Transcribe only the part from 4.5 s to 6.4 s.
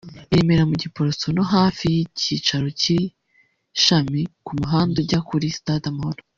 muhanda ujya kuri stade Amahoro